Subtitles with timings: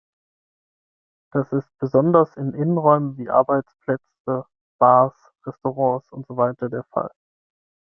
[1.31, 4.47] Das ist besonders in Innenräumen, wie Arbeitsplätze,
[4.79, 7.11] Bars, Restaurants und so weiter, der Fall.